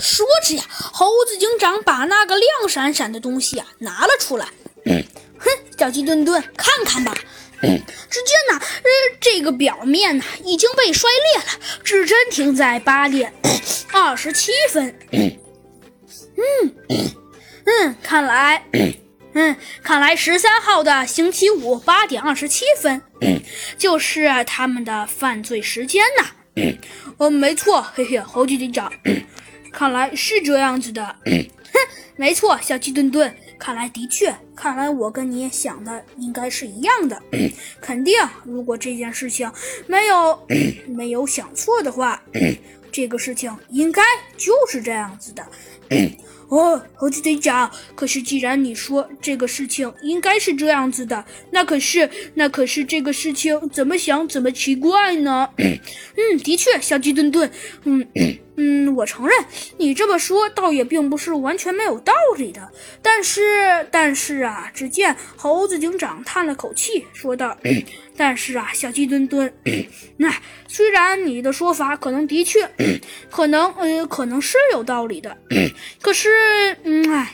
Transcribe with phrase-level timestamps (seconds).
[0.00, 4.46] 说着呀，猴子警长把那个亮闪闪的东西啊拿了出来。
[5.38, 7.14] 哼，小鸡墩墩，看看吧。
[7.62, 8.90] 只见呢，呃，
[9.20, 13.32] 这个表面呢已经被摔裂了，指针停在八点
[13.92, 14.98] 二十七分。
[15.12, 15.38] 嗯。
[17.66, 18.64] 嗯，看来，
[19.34, 23.02] 嗯，看来十三号的星期五八点二十七分，
[23.76, 26.26] 就是他们的犯罪时间呐。
[27.18, 28.90] 嗯，没错，嘿嘿，猴子警长，
[29.72, 31.04] 看来是这样子的。
[31.24, 31.78] 哼，
[32.16, 33.34] 没错，小鸡墩墩。
[33.58, 37.22] 看来的确，看来我跟你想的应该是一样的。
[37.80, 38.14] 肯定，
[38.44, 39.50] 如果这件事情
[39.86, 40.46] 没有
[40.88, 42.22] 没有想错的话，
[42.90, 44.02] 这个事情应该
[44.36, 45.46] 就是这样子的。
[46.48, 55.48] 哦，猴子队长，可是既然你说这个事情应该是这样子的，那可是那可是这个事情怎么想怎么奇怪呢？
[55.58, 57.48] 嗯，的确，小鸡墩墩，
[57.84, 58.04] 嗯
[58.56, 59.34] 嗯，我承认
[59.78, 62.68] 你这么说倒也并不是完全没有道理的。
[63.00, 67.56] 但是但是啊，只见猴子警长叹了口气，说道。
[68.16, 69.50] 但是啊，小鸡墩墩，
[70.18, 70.30] 那
[70.68, 72.68] 虽然你的说法可能的确，
[73.40, 75.34] 可能呃可能是有道理的，
[76.02, 76.28] 可是，
[76.82, 77.32] 嗯哎，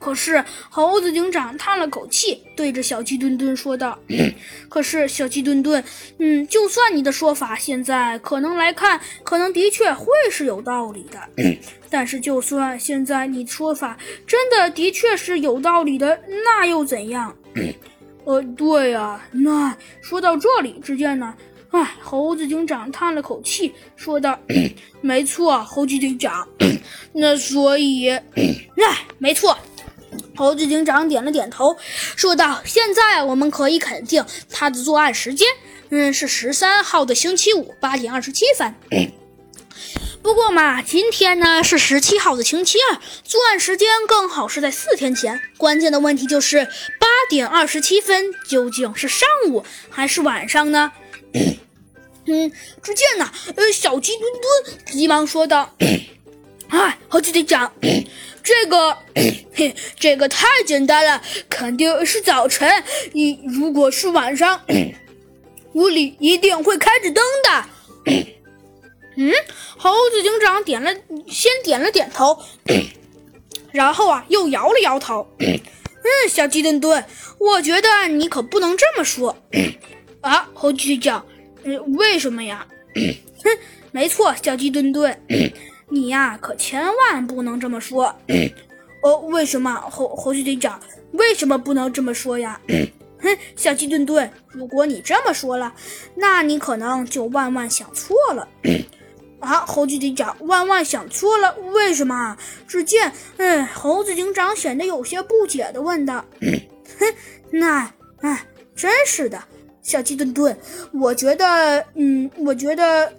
[0.00, 3.96] 可是猴子警长叹了口气，对着小鸡墩墩说道
[4.68, 5.84] ：“可是小鸡墩墩，
[6.18, 11.20] 嗯，就算你的说法现在可能来看，可能的确会是有道理的，
[11.88, 17.36] 但是就算现在你说法真的的确是有道理的，那又怎样？”
[18.26, 21.32] 呃，对呀，那说到这里，只见呢，
[21.74, 24.38] 哎，猴子警长叹了口气，说道
[25.02, 26.46] ：“没错，猴子警长，
[27.14, 28.22] 那所以，哎，
[29.18, 29.58] 没错。”
[30.36, 31.76] 猴子警长点了点头，
[32.14, 35.48] 说道：“现在我们可以肯定，他的作案时间，
[35.90, 38.72] 嗯，是十三号的星期五八点二十七分。
[40.22, 45.40] ”不过嘛，今天呢是十七号的星期二，作案时间刚好是在四天前。
[45.58, 46.64] 关键的问题就是
[47.00, 50.92] 八点二十七分究竟是上午还是晚上呢？
[52.26, 52.50] 嗯，
[52.82, 55.74] 只见呢，呃，小鸡墩墩急忙说道
[56.68, 57.72] ：“哎，猴子队长，
[58.42, 58.96] 这个，
[59.52, 62.82] 嘿，这个太简单了，肯定是早晨。
[63.12, 64.60] 你如果是晚上，
[65.74, 67.66] 屋里一定会开着灯的。
[69.16, 69.32] ”嗯，
[69.76, 70.92] 猴子警长点了，
[71.28, 72.36] 先点了点头，
[73.70, 75.28] 然后啊，又摇了摇头。
[75.38, 75.60] 嗯，
[76.28, 77.04] 小鸡墩墩，
[77.38, 79.36] 我觉得你可不能这么说。
[80.20, 81.24] 啊，猴子警长，
[81.64, 82.66] 嗯，为什么呀？
[82.94, 83.50] 哼，
[83.90, 85.18] 没错，小鸡墩墩，
[85.88, 88.14] 你呀，可千万不能这么说。
[89.02, 89.74] 哦，为什么？
[89.90, 90.80] 猴猴子警长，
[91.12, 92.60] 为什么不能这么说呀？
[93.20, 95.74] 哼，小鸡墩墩，如果你这么说了，
[96.14, 98.48] 那你可能就万万想错了。
[99.40, 99.66] 啊！
[99.66, 102.34] 猴子警长万万想错了，为什么？
[102.66, 107.14] 只见，嗯，猴子警长显得有些不解的问道：“哼，
[107.50, 107.92] 那，
[108.22, 109.42] 哎，真是的，
[109.84, 110.58] 小鸡墩墩，
[110.92, 113.12] 我觉得，嗯，我觉得，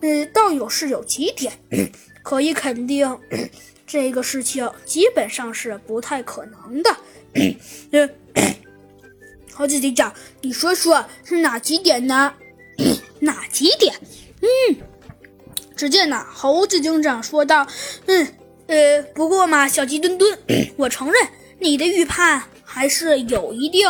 [0.00, 1.52] 嗯，倒有是有几点
[2.22, 3.18] 可以肯定，
[3.86, 6.96] 这个事情基本上是不太可能的。
[7.90, 8.10] 嗯，
[9.52, 12.34] 猴子警长，你说说是哪几点呢？
[13.20, 13.94] 哪几点？
[14.42, 14.76] 嗯。”
[15.76, 17.66] 只见呐，猴子警长说道
[18.06, 18.28] ：“嗯，
[18.68, 20.38] 呃，不过嘛，小鸡墩墩，
[20.76, 21.16] 我承认
[21.58, 23.88] 你的预判还是有一定，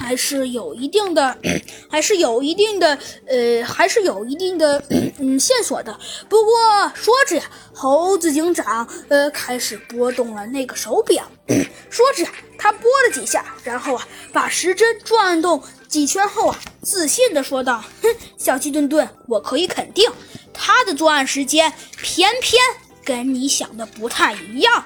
[0.00, 1.36] 还是有一定的，
[1.88, 4.82] 还是有一定的，呃，还是有一定的，
[5.20, 5.96] 嗯，线索的。
[6.28, 6.54] 不过
[6.94, 7.44] 说着呀，
[7.74, 11.30] 猴子警长呃开始拨动了那个手表，
[11.90, 20.10] 说着呀，他拨了几下，然后啊，把时针转动几圈后啊，自信的说道：‘哼， 小鸡墩墩，我可以肯定。’”
[20.52, 22.60] 他的作案时间偏偏
[23.04, 24.84] 跟你想的不太一样。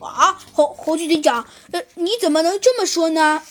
[0.00, 3.42] 啊，猴猴子警长，呃，你怎么能这么说呢？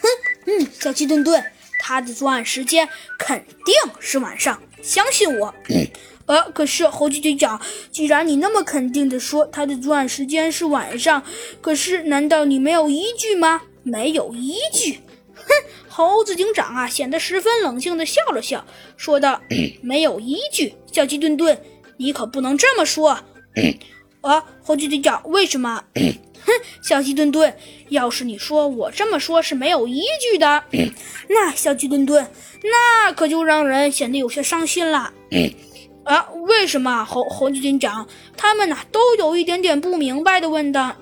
[0.00, 0.08] 哼，
[0.46, 1.42] 嗯，小鸡顿顿，
[1.80, 5.54] 他的作案时间肯定是晚上，相信我。
[6.26, 7.60] 呃，可是猴子警长，
[7.92, 11.22] 既然你那么肯定的说他的作案时间是晚上，
[11.60, 13.62] 可是难道你没有依据吗？
[13.84, 15.00] 没有依据。
[15.34, 15.44] 哼，
[15.88, 18.66] 猴子警长啊，显得十分冷静的笑了笑，
[18.96, 19.40] 说道
[19.82, 21.56] ：“没有依据，小鸡墩墩，
[21.98, 23.20] 你可不能这么说。”
[24.26, 25.84] 啊，猴子队长，为什么？
[25.94, 26.52] 哼，
[26.82, 27.56] 小鸡墩墩，
[27.90, 30.64] 要是你说我这么说是没有依据的，
[31.30, 32.28] 那小鸡墩墩，
[32.62, 35.12] 那可就让人显得有些伤心了。
[36.04, 37.04] 啊，为什么？
[37.04, 38.06] 猴猴子警长，
[38.36, 40.94] 他们呢，都有一点点不明白的问道。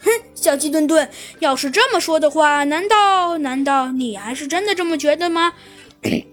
[0.00, 5.52] 哼，小鸡墩墩，要是这么说的话，难道难道你还是真的这么觉得吗？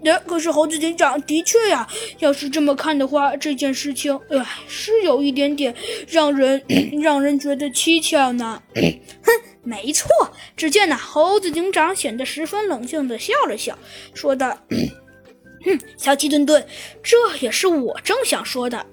[0.05, 1.87] 呃， 可是猴子警长的确呀，
[2.19, 5.73] 要是这么看的话，这件事情，呃，是有一点点
[6.07, 6.61] 让人
[7.01, 8.61] 让人觉得蹊跷呢。
[8.75, 9.31] 哼，
[9.63, 10.09] 没错。
[10.55, 13.77] 只见呢，猴子警长显得十分冷静的笑了笑，
[14.13, 14.57] 说道
[15.65, 16.65] ：“哼，小鸡墩墩，
[17.01, 18.85] 这也是我正想说的。”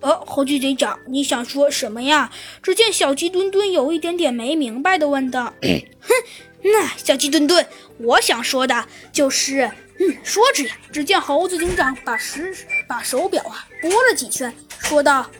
[0.00, 2.30] 呃，猴子警长，你想说什么呀？
[2.62, 5.52] 只见小鸡墩墩有一点点没明白的问道。
[6.00, 6.14] 哼，
[6.62, 7.66] 那小鸡墩墩，
[7.98, 9.70] 我想说的就是，
[10.00, 12.54] 嗯，说着呀，只见猴子警长把时
[12.86, 15.30] 把手表啊拨了几圈，说道：“